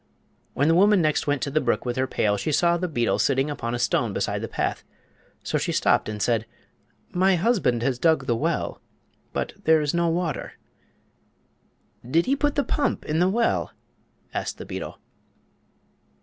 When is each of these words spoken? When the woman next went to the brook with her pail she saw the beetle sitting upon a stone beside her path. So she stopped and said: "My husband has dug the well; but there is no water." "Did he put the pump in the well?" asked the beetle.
When 0.55 0.67
the 0.67 0.73
woman 0.73 0.99
next 0.99 1.27
went 1.27 1.43
to 1.43 1.51
the 1.51 1.61
brook 1.61 1.85
with 1.85 1.95
her 1.95 2.07
pail 2.07 2.35
she 2.35 2.51
saw 2.51 2.75
the 2.75 2.87
beetle 2.87 3.19
sitting 3.19 3.51
upon 3.51 3.75
a 3.75 3.77
stone 3.77 4.13
beside 4.13 4.41
her 4.41 4.47
path. 4.47 4.83
So 5.43 5.59
she 5.59 5.71
stopped 5.71 6.09
and 6.09 6.19
said: 6.19 6.47
"My 7.11 7.35
husband 7.35 7.83
has 7.83 7.99
dug 7.99 8.25
the 8.25 8.35
well; 8.35 8.81
but 9.31 9.53
there 9.65 9.79
is 9.79 9.93
no 9.93 10.09
water." 10.09 10.53
"Did 12.03 12.25
he 12.25 12.35
put 12.35 12.55
the 12.55 12.63
pump 12.63 13.05
in 13.05 13.19
the 13.19 13.29
well?" 13.29 13.73
asked 14.33 14.57
the 14.57 14.65
beetle. 14.65 14.97